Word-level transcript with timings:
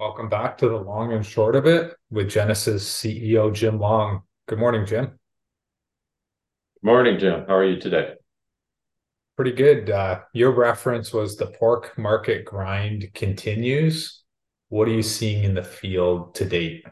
Welcome 0.00 0.30
back 0.30 0.56
to 0.56 0.68
the 0.70 0.78
long 0.78 1.12
and 1.12 1.26
short 1.26 1.54
of 1.54 1.66
it 1.66 1.94
with 2.10 2.28
Genesus 2.28 2.80
CEO 2.80 3.52
Jim 3.52 3.78
Long. 3.78 4.22
Good 4.48 4.58
morning, 4.58 4.86
Jim. 4.86 5.04
Good 5.04 5.12
Morning, 6.82 7.18
Jim. 7.18 7.44
How 7.46 7.56
are 7.56 7.66
you 7.66 7.78
today? 7.78 8.14
Pretty 9.36 9.52
good. 9.52 9.90
Uh, 9.90 10.20
your 10.32 10.52
reference 10.52 11.12
was 11.12 11.36
the 11.36 11.48
pork 11.48 11.98
market 11.98 12.46
grind 12.46 13.10
continues. 13.12 14.22
What 14.70 14.88
are 14.88 14.92
you 14.92 15.02
seeing 15.02 15.44
in 15.44 15.52
the 15.52 15.62
field 15.62 16.34
to 16.36 16.46
date? 16.46 16.86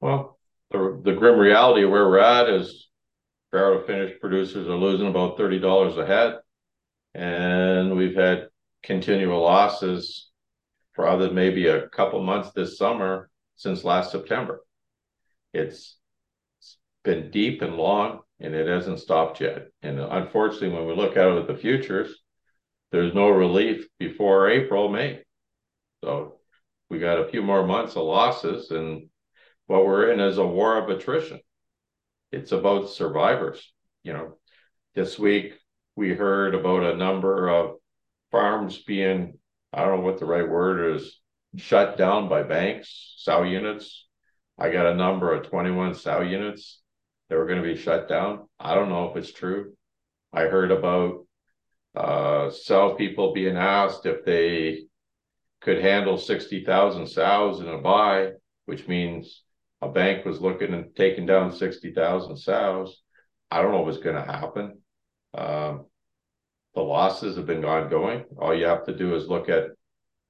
Well, 0.00 0.40
the, 0.72 1.00
the 1.04 1.12
grim 1.12 1.38
reality 1.38 1.84
of 1.84 1.90
where 1.92 2.08
we're 2.08 2.18
at 2.18 2.50
is 2.50 2.88
farrow 3.52 3.78
to 3.78 3.86
finish 3.86 4.18
producers 4.20 4.66
are 4.66 4.74
losing 4.74 5.06
about 5.06 5.38
$30 5.38 5.96
a 5.96 6.06
head. 6.06 6.38
And 7.14 7.96
we've 7.96 8.16
had 8.16 8.48
continual 8.82 9.42
losses 9.42 10.26
other 11.04 11.32
maybe 11.32 11.66
a 11.66 11.88
couple 11.88 12.22
months 12.22 12.52
this 12.52 12.78
summer 12.78 13.28
since 13.56 13.82
last 13.82 14.12
September. 14.12 14.64
It's, 15.52 15.96
it's 16.60 16.78
been 17.02 17.32
deep 17.32 17.62
and 17.62 17.76
long, 17.76 18.20
and 18.38 18.54
it 18.54 18.68
hasn't 18.68 19.00
stopped 19.00 19.40
yet. 19.40 19.68
And 19.82 19.98
unfortunately, 19.98 20.70
when 20.70 20.86
we 20.86 20.94
look 20.94 21.16
out 21.16 21.38
at 21.38 21.48
the 21.48 21.56
futures, 21.56 22.14
there's 22.92 23.14
no 23.14 23.28
relief 23.30 23.86
before 23.98 24.48
April, 24.48 24.88
May. 24.88 25.22
So 26.04 26.36
we 26.88 26.98
got 26.98 27.18
a 27.18 27.28
few 27.28 27.42
more 27.42 27.66
months 27.66 27.96
of 27.96 28.04
losses, 28.04 28.70
and 28.70 29.08
what 29.66 29.84
we're 29.84 30.12
in 30.12 30.20
is 30.20 30.38
a 30.38 30.46
war 30.46 30.78
of 30.78 30.88
attrition. 30.88 31.40
It's 32.30 32.52
about 32.52 32.90
survivors. 32.90 33.72
You 34.04 34.12
know, 34.12 34.38
this 34.94 35.18
week 35.18 35.54
we 35.96 36.10
heard 36.10 36.54
about 36.54 36.84
a 36.84 36.96
number 36.96 37.48
of 37.48 37.76
farms 38.30 38.78
being, 38.78 39.38
I 39.76 39.84
don't 39.84 39.98
know 39.98 40.06
what 40.06 40.18
the 40.18 40.24
right 40.24 40.48
word 40.48 40.96
is, 40.96 41.20
shut 41.56 41.98
down 41.98 42.30
by 42.30 42.42
banks, 42.42 43.14
sow 43.18 43.42
units. 43.42 44.06
I 44.58 44.70
got 44.70 44.86
a 44.86 44.94
number 44.94 45.34
of 45.34 45.50
21 45.50 45.94
sow 45.94 46.22
units 46.22 46.80
that 47.28 47.36
were 47.36 47.46
going 47.46 47.62
to 47.62 47.74
be 47.74 47.76
shut 47.76 48.08
down. 48.08 48.48
I 48.58 48.74
don't 48.74 48.88
know 48.88 49.10
if 49.10 49.16
it's 49.18 49.34
true. 49.34 49.74
I 50.32 50.44
heard 50.44 50.70
about 50.70 51.26
uh, 51.94 52.50
sow 52.50 52.94
people 52.94 53.34
being 53.34 53.58
asked 53.58 54.06
if 54.06 54.24
they 54.24 54.84
could 55.60 55.82
handle 55.82 56.16
60,000 56.16 57.06
sows 57.06 57.60
in 57.60 57.68
a 57.68 57.76
buy, 57.76 58.30
which 58.64 58.88
means 58.88 59.42
a 59.82 59.90
bank 59.90 60.24
was 60.24 60.40
looking 60.40 60.72
and 60.72 60.96
taking 60.96 61.26
down 61.26 61.52
60,000 61.52 62.38
sows. 62.38 63.02
I 63.50 63.60
don't 63.60 63.72
know 63.72 63.82
what's 63.82 63.98
going 63.98 64.16
to 64.16 64.32
happen. 64.32 64.78
Um, 65.34 65.84
the 66.76 66.82
losses 66.82 67.36
have 67.36 67.46
been 67.46 67.64
ongoing. 67.64 68.26
All 68.38 68.54
you 68.54 68.66
have 68.66 68.84
to 68.84 68.94
do 68.94 69.14
is 69.16 69.28
look 69.28 69.48
at 69.48 69.70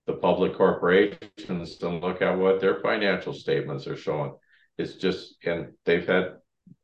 the 0.06 0.12
public 0.12 0.55
corporations 0.55 1.83
and 1.83 2.00
look 2.00 2.22
at 2.22 2.38
what 2.38 2.61
their 2.61 2.80
financial 2.80 3.33
statements 3.33 3.88
are 3.88 3.97
showing. 3.97 4.33
It's 4.78 4.94
just, 4.94 5.44
and 5.44 5.72
they've 5.84 6.06
had 6.06 6.36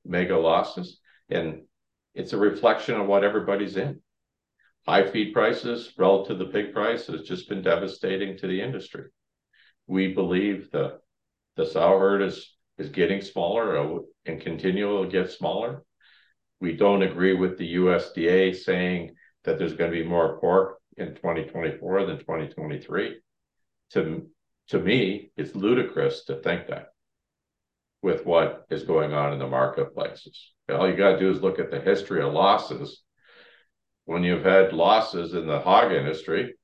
mega 0.05 0.37
losses, 0.37 0.99
and 1.31 1.63
it's 2.13 2.33
a 2.33 2.39
reflection 2.39 3.01
of 3.01 3.07
what 3.07 3.23
everybody's 3.23 3.77
in. 3.77 4.01
High 4.85 5.09
feed 5.09 5.33
prices 5.33 5.93
relative 5.97 6.39
to 6.39 6.45
the 6.45 6.51
pig 6.51 6.75
price 6.75 7.07
has 7.07 7.23
just 7.23 7.49
been 7.49 7.63
devastating 7.63 8.37
to 8.39 8.49
the 8.49 8.61
industry. 8.61 9.11
We 9.87 10.13
believe 10.13 10.73
the 10.73 10.99
the 11.55 11.67
sow 11.67 12.01
herd 12.01 12.23
is 12.23 12.57
is 12.79 12.89
getting 12.89 13.21
smaller 13.21 14.01
and 14.27 14.41
continue 14.41 15.05
to 15.05 15.09
get 15.09 15.31
smaller. 15.31 15.85
We 16.61 16.77
don't 16.77 17.03
agree 17.03 17.35
with 17.35 17.59
the 17.59 17.77
USDA 17.77 18.57
saying 18.57 19.15
that 19.45 19.59
there's 19.59 19.75
going 19.75 19.91
to 19.91 19.97
be 19.97 20.09
more 20.09 20.39
pork 20.39 20.79
in 20.97 21.15
2024 21.15 22.07
than 22.07 22.19
2023. 22.19 23.17
To 23.93 24.27
to 24.69 24.79
me, 24.79 25.33
it's 25.37 25.55
ludicrous 25.55 26.25
to 26.25 26.37
think 26.37 26.69
that 26.69 26.93
with 28.03 28.25
what 28.25 28.67
is 28.71 28.85
going 28.85 29.13
on 29.13 29.33
in 29.33 29.39
the 29.39 29.47
marketplaces. 29.47 30.53
All 30.71 30.89
you 30.89 30.97
got 30.97 31.13
to 31.13 31.19
do 31.19 31.31
is 31.31 31.41
look 31.41 31.59
at 31.59 31.71
the 31.71 31.81
history 31.81 32.23
of 32.23 32.33
losses. 32.33 33.03
When 34.05 34.25
you've 34.25 34.45
had 34.45 34.73
losses 34.73 35.35
in 35.35 35.47
the 35.47 35.61
hog 35.61 35.93
industry, 35.93 36.55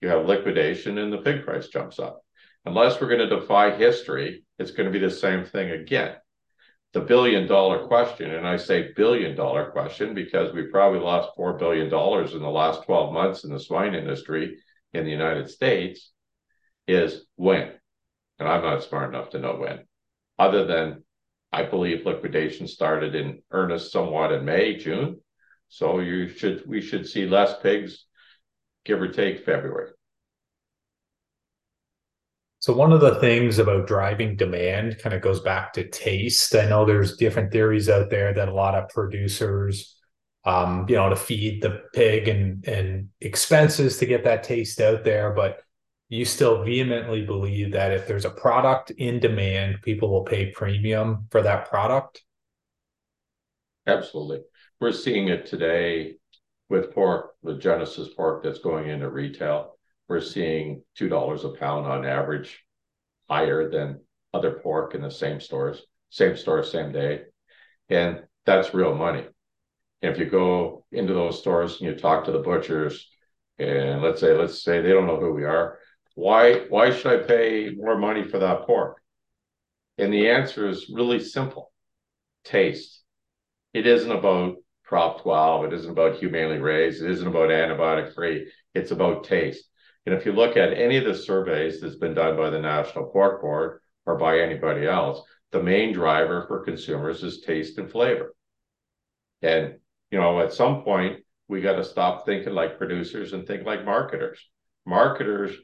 you 0.00 0.08
have 0.08 0.26
liquidation 0.26 0.98
and 0.98 1.12
the 1.12 1.18
pig 1.18 1.44
price 1.44 1.68
jumps 1.68 1.98
up. 1.98 2.20
Unless 2.64 3.00
we're 3.00 3.08
going 3.08 3.28
to 3.28 3.40
defy 3.40 3.76
history, 3.76 4.44
it's 4.58 4.70
going 4.70 4.90
to 4.90 4.98
be 4.98 5.04
the 5.04 5.10
same 5.10 5.44
thing 5.44 5.70
again. 5.70 6.16
The 6.94 7.00
billion 7.00 7.48
dollar 7.48 7.88
question, 7.88 8.30
and 8.30 8.46
I 8.46 8.56
say 8.56 8.92
billion 8.94 9.34
dollar 9.36 9.72
question 9.72 10.14
because 10.14 10.54
we 10.54 10.68
probably 10.68 11.00
lost 11.00 11.36
$4 11.36 11.58
billion 11.58 11.86
in 11.86 12.42
the 12.42 12.48
last 12.48 12.84
12 12.84 13.12
months 13.12 13.42
in 13.42 13.52
the 13.52 13.58
swine 13.58 13.96
industry 13.96 14.58
in 14.92 15.04
the 15.04 15.10
United 15.10 15.50
States, 15.50 16.12
is 16.86 17.26
when. 17.34 17.72
And 18.38 18.48
I'm 18.48 18.62
not 18.62 18.84
smart 18.84 19.12
enough 19.12 19.30
to 19.30 19.40
know 19.40 19.56
when 19.56 19.80
other 20.38 20.64
than 20.66 21.02
I 21.52 21.64
believe 21.64 22.06
liquidation 22.06 22.68
started 22.68 23.14
in 23.14 23.42
earnest 23.50 23.92
somewhat 23.92 24.32
in 24.32 24.44
May, 24.44 24.76
June. 24.76 25.20
So 25.68 25.98
you 25.98 26.28
should 26.28 26.64
we 26.66 26.80
should 26.80 27.08
see 27.08 27.26
less 27.26 27.60
pigs, 27.60 28.06
give 28.84 29.00
or 29.00 29.08
take 29.08 29.44
February. 29.44 29.90
So 32.64 32.72
one 32.72 32.94
of 32.94 33.02
the 33.02 33.16
things 33.16 33.58
about 33.58 33.86
driving 33.86 34.36
demand 34.36 34.96
kind 34.98 35.14
of 35.14 35.20
goes 35.20 35.40
back 35.40 35.74
to 35.74 35.86
taste. 35.86 36.54
I 36.54 36.66
know 36.66 36.86
there's 36.86 37.18
different 37.18 37.52
theories 37.52 37.90
out 37.90 38.08
there 38.08 38.32
that 38.32 38.48
a 38.48 38.54
lot 38.54 38.74
of 38.74 38.88
producers, 38.88 39.94
um, 40.46 40.86
you 40.88 40.96
know, 40.96 41.10
to 41.10 41.14
feed 41.14 41.60
the 41.60 41.82
pig 41.92 42.26
and 42.26 42.66
and 42.66 43.10
expenses 43.20 43.98
to 43.98 44.06
get 44.06 44.24
that 44.24 44.44
taste 44.44 44.80
out 44.80 45.04
there, 45.04 45.34
but 45.34 45.60
you 46.08 46.24
still 46.24 46.64
vehemently 46.64 47.20
believe 47.26 47.72
that 47.72 47.92
if 47.92 48.06
there's 48.06 48.24
a 48.24 48.30
product 48.30 48.90
in 48.92 49.20
demand, 49.20 49.82
people 49.82 50.10
will 50.10 50.24
pay 50.24 50.50
premium 50.50 51.26
for 51.30 51.42
that 51.42 51.68
product? 51.68 52.22
Absolutely. 53.86 54.40
We're 54.80 54.92
seeing 54.92 55.28
it 55.28 55.44
today 55.44 56.14
with 56.70 56.94
pork, 56.94 57.32
with 57.42 57.60
Genesus 57.60 58.16
pork 58.16 58.42
that's 58.42 58.60
going 58.60 58.88
into 58.88 59.10
retail. 59.10 59.73
We're 60.08 60.20
seeing 60.20 60.82
$2 60.98 61.44
a 61.44 61.58
pound 61.58 61.86
on 61.86 62.04
average 62.04 62.62
higher 63.28 63.70
than 63.70 64.00
other 64.32 64.60
pork 64.62 64.94
in 64.94 65.02
the 65.02 65.10
same 65.10 65.40
stores, 65.40 65.82
same 66.10 66.36
store, 66.36 66.62
same 66.62 66.92
day. 66.92 67.22
And 67.88 68.24
that's 68.44 68.74
real 68.74 68.94
money. 68.94 69.26
And 70.02 70.12
if 70.12 70.18
you 70.18 70.26
go 70.26 70.84
into 70.92 71.14
those 71.14 71.38
stores 71.38 71.80
and 71.80 71.88
you 71.88 71.94
talk 71.94 72.24
to 72.24 72.32
the 72.32 72.40
butchers, 72.40 73.08
and 73.58 74.02
let's 74.02 74.20
say, 74.20 74.36
let's 74.36 74.62
say 74.62 74.80
they 74.80 74.90
don't 74.90 75.06
know 75.06 75.20
who 75.20 75.32
we 75.32 75.44
are, 75.44 75.78
why 76.14 76.66
why 76.68 76.90
should 76.90 77.20
I 77.20 77.26
pay 77.26 77.70
more 77.74 77.98
money 77.98 78.22
for 78.24 78.38
that 78.38 78.62
pork? 78.66 79.00
And 79.98 80.12
the 80.12 80.28
answer 80.30 80.68
is 80.68 80.90
really 80.92 81.20
simple. 81.20 81.72
Taste. 82.44 83.02
It 83.72 83.86
isn't 83.86 84.10
about 84.10 84.56
Prop 84.84 85.22
12. 85.22 85.66
It 85.66 85.72
isn't 85.72 85.90
about 85.90 86.18
humanely 86.18 86.58
raised. 86.58 87.02
It 87.02 87.10
isn't 87.10 87.26
about 87.26 87.50
antibiotic 87.50 88.14
free. 88.14 88.50
It's 88.74 88.90
about 88.90 89.24
taste. 89.24 89.64
And 90.06 90.14
if 90.14 90.26
you 90.26 90.32
look 90.32 90.56
at 90.56 90.72
any 90.72 90.96
of 90.96 91.04
the 91.04 91.14
surveys 91.14 91.80
that's 91.80 91.96
been 91.96 92.14
done 92.14 92.36
by 92.36 92.50
the 92.50 92.60
National 92.60 93.06
Pork 93.06 93.40
Board 93.40 93.80
or 94.06 94.18
by 94.18 94.40
anybody 94.40 94.86
else, 94.86 95.22
the 95.50 95.62
main 95.62 95.92
driver 95.92 96.44
for 96.46 96.64
consumers 96.64 97.22
is 97.22 97.40
taste 97.40 97.78
and 97.78 97.90
flavor. 97.90 98.34
And, 99.40 99.76
you 100.10 100.18
know, 100.18 100.40
at 100.40 100.52
some 100.52 100.82
point, 100.82 101.20
we 101.48 101.60
got 101.60 101.76
to 101.76 101.84
stop 101.84 102.26
thinking 102.26 102.54
like 102.54 102.78
producers 102.78 103.32
and 103.32 103.46
think 103.46 103.64
like 103.64 103.84
marketers. 103.84 104.38
Marketers 104.86 105.54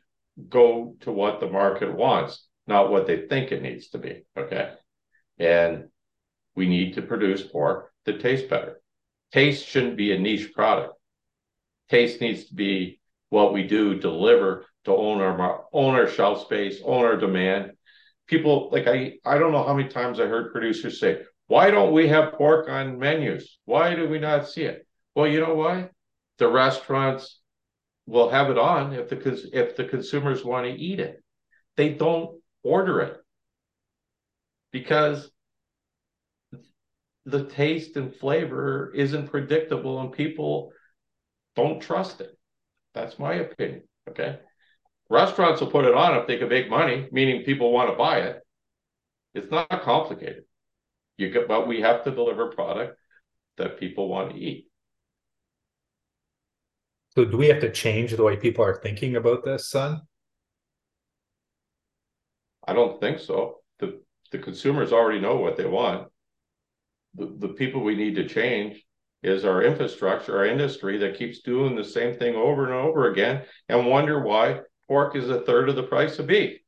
go 0.49 0.95
to 1.01 1.13
what 1.13 1.41
the 1.41 1.51
market 1.51 1.95
wants, 1.95 2.47
not 2.67 2.91
what 2.91 3.07
they 3.07 3.27
think 3.27 3.53
it 3.53 3.63
needs 3.63 3.89
to 3.89 3.99
be. 3.99 4.25
Okay. 4.37 4.73
And 5.39 5.89
we 6.55 6.67
need 6.67 6.95
to 6.95 7.03
produce 7.03 7.43
pork 7.43 7.91
that 8.05 8.21
tastes 8.21 8.49
better. 8.49 8.81
Taste 9.33 9.67
shouldn't 9.67 9.97
be 9.97 10.13
a 10.13 10.19
niche 10.19 10.53
product. 10.53 10.95
Taste 11.89 12.21
needs 12.21 12.47
to 12.47 12.55
be 12.55 13.00
what 13.31 13.53
we 13.53 13.63
do, 13.63 13.99
deliver 13.99 14.67
to 14.85 14.93
own 14.93 15.21
our 15.21 15.65
own 15.73 15.95
our 15.95 16.09
shelf 16.09 16.43
space, 16.43 16.81
own 16.85 17.05
our 17.05 17.17
demand. 17.17 17.73
People 18.27 18.69
like 18.71 18.87
I 18.87 19.15
I 19.25 19.39
don't 19.39 19.53
know 19.53 19.65
how 19.65 19.75
many 19.75 19.89
times 19.89 20.21
I 20.21 20.27
heard 20.27 20.53
producers 20.53 21.01
say, 21.01 21.23
why 21.47 21.71
don't 21.71 21.93
we 21.93 22.09
have 22.09 22.35
pork 22.35 22.69
on 22.69 22.99
menus? 22.99 23.59
Why 23.65 23.95
do 23.95 24.09
we 24.09 24.19
not 24.19 24.49
see 24.49 24.63
it? 24.63 24.87
Well, 25.15 25.27
you 25.27 25.41
know 25.41 25.55
why? 25.55 25.91
The 26.39 26.49
restaurants 26.49 27.41
will 28.07 28.29
have 28.29 28.51
it 28.51 28.59
on 28.59 28.93
if 28.93 29.09
the 29.09 29.51
if 29.53 29.77
the 29.77 29.85
consumers 29.85 30.45
want 30.45 30.67
to 30.67 30.73
eat 30.73 31.01
it. 31.01 31.23
They 31.77 31.91
don't 31.95 32.41
order 32.63 33.01
it 33.01 33.17
because 34.73 35.31
the 37.27 37.45
taste 37.45 37.97
and 37.97 38.15
flavor 38.15 38.93
isn't 38.95 39.31
predictable 39.31 40.01
and 40.01 40.13
people 40.13 40.73
don't 41.55 41.81
trust 41.81 42.21
it. 42.21 42.37
That's 42.95 43.19
my 43.19 43.35
opinion. 43.35 43.83
Okay. 44.09 44.39
Restaurants 45.09 45.61
will 45.61 45.71
put 45.71 45.85
it 45.85 45.95
on 45.95 46.17
if 46.17 46.27
they 46.27 46.39
can 46.39 46.49
make 46.49 46.71
money, 46.71 47.09
meaning 47.11 47.45
people 47.45 47.73
want 47.73 47.91
to 47.91 47.97
buy 47.97 48.21
it. 48.21 48.41
It's 49.35 49.51
not 49.51 49.69
complicated. 49.83 50.45
You 51.17 51.31
get, 51.31 51.49
but 51.49 51.69
we 51.69 51.81
have 51.81 52.05
to 52.05 52.11
deliver 52.11 52.49
product 52.49 52.97
that 53.59 53.79
people 53.79 54.09
want 54.09 54.31
to 54.31 54.39
eat. 54.39 54.67
So 57.17 57.25
do 57.25 57.37
we 57.37 57.49
have 57.49 57.61
to 57.61 57.73
change 57.73 58.13
the 58.13 58.23
way 58.23 58.37
people 58.37 58.65
are 58.65 58.81
thinking 58.81 59.17
about 59.17 59.45
this, 59.45 59.69
son? 59.69 60.03
I 62.67 62.73
don't 62.73 63.01
think 63.01 63.19
so. 63.19 63.57
The 63.81 64.01
the 64.31 64.39
consumers 64.39 64.93
already 64.93 65.21
know 65.21 65.37
what 65.37 65.57
they 65.57 65.67
want. 65.67 66.09
The 67.15 67.35
the 67.37 67.49
people 67.49 67.83
we 67.83 67.97
need 67.97 68.15
to 68.15 68.29
change 68.29 68.85
is 69.23 69.45
our 69.45 69.63
infrastructure, 69.63 70.39
our 70.39 70.47
industry 70.47 70.99
that 70.99 71.19
keeps 71.19 71.41
doing 71.41 71.77
the 71.77 71.85
same 71.85 72.17
thing 72.17 72.35
over 72.35 72.65
and 72.65 72.75
over 72.75 73.11
again 73.11 73.43
and 73.69 73.87
wonder 73.87 74.21
why 74.21 74.61
pork 74.89 75.15
is 75.15 75.29
a 75.29 75.43
third 75.43 75.69
of 75.69 75.77
the 75.77 75.83
price 75.83 76.19
of 76.19 76.27
beef. 76.27 76.59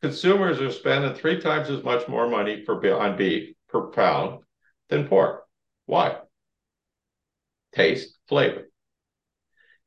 Consumers 0.00 0.60
are 0.60 0.70
spending 0.70 1.14
three 1.14 1.40
times 1.40 1.70
as 1.70 1.82
much 1.82 2.06
more 2.06 2.28
money 2.28 2.64
for 2.64 2.74
on 3.00 3.16
beef 3.16 3.54
per 3.68 3.88
pound 3.88 4.40
than 4.88 5.08
pork. 5.08 5.44
Why? 5.86 6.18
Taste, 7.74 8.16
flavor. 8.28 8.68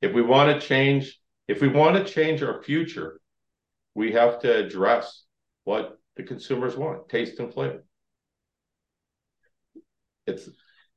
If 0.02 0.14
we 0.14 0.22
want 0.22 0.60
to 0.60 0.68
change, 0.68 1.20
if 1.48 1.62
we 1.62 1.70
want 1.70 1.96
to 1.96 2.12
change 2.12 2.44
our 2.44 2.62
future, 2.62 3.20
we 3.96 4.12
have 4.12 4.40
to 4.42 4.54
address 4.54 5.24
what 5.64 5.98
the 6.18 6.24
consumers 6.24 6.76
want, 6.76 7.08
taste 7.08 7.40
and 7.40 7.54
flavor. 7.54 7.84
It's 10.28 10.50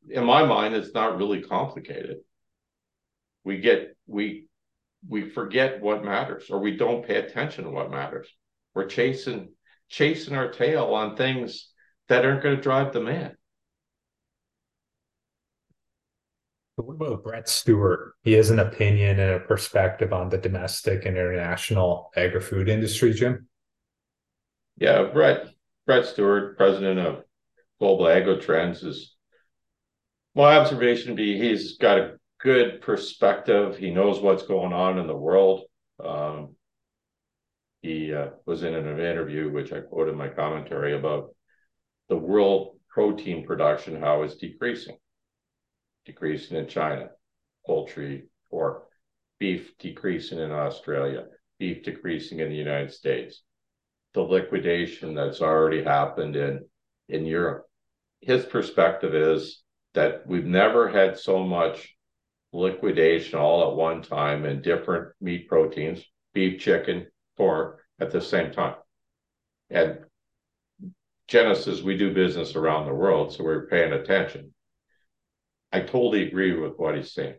in 0.09 0.25
my 0.25 0.45
mind, 0.45 0.75
it's 0.75 0.95
not 0.95 1.17
really 1.17 1.43
complicated. 1.43 2.19
We 3.45 3.59
get 3.59 3.97
we 4.07 4.47
we 5.07 5.29
forget 5.31 5.83
what 5.83 6.05
matters, 6.05 6.51
or 6.51 6.61
we 6.61 6.77
don't 6.77 7.07
pay 7.07 7.17
attention 7.17 7.65
to 7.65 7.71
what 7.71 7.91
matters. 7.91 8.29
We're 8.75 8.87
chasing 8.87 9.51
chasing 9.89 10.35
our 10.35 10.49
tail 10.49 10.95
on 10.95 11.17
things 11.17 11.71
that 12.09 12.25
aren't 12.25 12.43
going 12.43 12.57
to 12.57 12.63
drive 12.63 12.93
the 12.93 13.01
demand. 13.01 13.35
What 16.77 16.95
about 16.95 17.23
Brett 17.23 17.49
Stuart? 17.49 18.15
He 18.23 18.33
has 18.33 18.51
an 18.51 18.59
opinion 18.59 19.21
and 19.21 19.33
a 19.33 19.41
perspective 19.41 20.13
on 20.13 20.29
the 20.29 20.39
domestic 20.39 21.07
and 21.07 21.17
international 21.17 22.11
agri-food 22.17 22.69
industry, 22.69 23.13
Jim. 23.13 23.47
Yeah, 24.77 25.05
Brett 25.05 25.47
Brett 25.87 26.07
Stuart, 26.07 26.57
president 26.57 26.99
of 26.99 27.23
Global 27.79 28.07
AgriTrends, 28.07 28.85
is 28.85 29.14
my 30.35 30.57
observation 30.57 31.15
be 31.15 31.39
he's 31.39 31.79
got 31.79 31.99
a 31.99 32.17
good 32.41 32.81
perspective. 32.81 33.77
He 33.77 33.91
knows 33.91 34.21
what's 34.21 34.43
going 34.43 34.73
on 34.73 34.99
in 34.99 35.07
the 35.07 35.17
world. 35.17 35.63
Um, 36.05 36.57
he 37.83 38.15
uh, 38.15 38.31
was 38.47 38.63
in 38.63 38.75
an 38.75 38.87
interview, 38.87 39.51
which 39.51 39.73
I 39.73 39.81
quoted 39.81 40.13
in 40.13 40.19
my 40.19 40.29
commentary 40.29 40.95
about 40.95 41.35
the 42.09 42.17
world 42.17 42.79
protein 42.89 43.47
production, 43.47 44.01
how 44.01 44.23
it's 44.23 44.37
decreasing, 44.37 44.97
decreasing 46.07 46.57
in 46.57 46.69
China, 46.69 47.09
poultry, 47.67 48.29
pork, 48.51 48.85
beef 49.39 49.77
decreasing 49.79 50.39
in 50.39 50.53
Australia, 50.53 51.25
beef 51.59 51.83
decreasing 51.83 52.41
in 52.41 52.49
the 52.49 52.57
United 52.57 52.93
States, 52.93 53.43
the 54.15 54.23
liquidation 54.23 55.15
that's 55.15 55.41
already 55.41 55.83
happened 55.83 56.37
in 56.37 56.65
in 57.09 57.27
Europe. 57.27 57.67
His 58.21 58.45
perspective 58.45 59.15
is 59.15 59.64
that 59.95 60.27
we've 60.27 60.45
never 60.45 60.89
had 60.89 61.19
so 61.19 61.45
much 61.45 61.95
liquidation 62.53 63.39
all 63.39 63.71
at 63.71 63.77
one 63.77 64.03
time 64.03 64.45
in 64.45 64.63
different 64.63 65.13
meat 65.21 65.49
proteins, 65.49 66.05
beef, 66.33 66.61
chicken, 66.61 67.07
pork 67.37 67.81
at 68.01 68.11
the 68.11 68.21
same 68.21 68.53
time. 68.53 68.77
And 69.71 69.99
Genesus, 71.29 71.83
we 71.83 71.97
do 71.97 72.13
business 72.13 72.55
around 72.55 72.87
the 72.87 72.95
world, 72.95 73.33
so 73.33 73.45
we're 73.45 73.67
paying 73.67 73.93
attention. 73.93 74.53
I 75.73 75.81
totally 75.81 76.27
agree 76.27 76.57
with 76.57 76.75
what 76.77 76.97
he's 76.97 77.13
saying. 77.13 77.37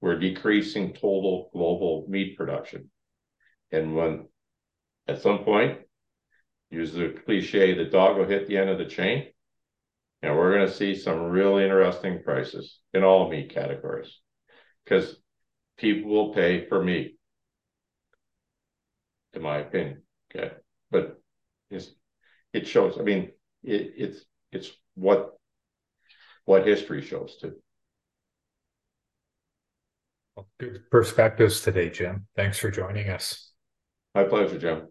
We're 0.00 0.18
decreasing 0.18 0.92
total 0.92 1.48
global 1.52 2.04
meat 2.08 2.36
production. 2.36 2.90
And 3.72 3.96
when 3.96 4.28
at 5.08 5.22
some 5.22 5.44
point, 5.44 5.78
use 6.70 6.92
the 6.92 7.14
cliche, 7.24 7.74
the 7.74 7.84
dog 7.84 8.16
will 8.16 8.26
hit 8.26 8.46
the 8.46 8.58
end 8.58 8.70
of 8.70 8.78
the 8.78 8.84
chain, 8.84 9.28
and 10.24 10.34
we're 10.34 10.56
going 10.56 10.66
to 10.66 10.74
see 10.74 10.94
some 10.94 11.24
really 11.24 11.64
interesting 11.64 12.22
prices 12.24 12.80
in 12.94 13.04
all 13.04 13.28
meat 13.28 13.52
categories 13.52 14.20
because 14.84 15.16
people 15.76 16.10
will 16.10 16.32
pay 16.32 16.66
for 16.66 16.82
meat, 16.82 17.18
in 19.34 19.42
my 19.42 19.58
opinion. 19.58 20.02
Okay. 20.34 20.52
But 20.90 21.20
it's, 21.70 21.90
it 22.54 22.66
shows, 22.66 22.96
I 22.98 23.02
mean, 23.02 23.32
it, 23.62 23.92
it's, 23.96 24.24
it's 24.50 24.70
what, 24.94 25.32
what 26.46 26.66
history 26.66 27.02
shows 27.02 27.36
too. 27.40 27.56
Well, 30.36 30.48
good 30.58 30.90
perspectives 30.90 31.60
today, 31.60 31.90
Jim. 31.90 32.26
Thanks 32.34 32.58
for 32.58 32.70
joining 32.70 33.10
us. 33.10 33.52
My 34.14 34.24
pleasure, 34.24 34.58
Jim. 34.58 34.88